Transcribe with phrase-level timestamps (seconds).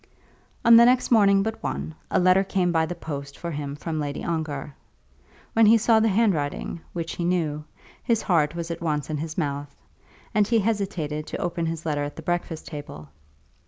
[0.65, 3.99] On the next morning but one a letter came by the post for him from
[3.99, 4.73] Lady Ongar.
[5.53, 7.65] When he saw the handwriting, which he knew,
[8.01, 9.75] his heart was at once in his mouth,
[10.33, 13.09] and he hesitated to open his letter at the breakfast table.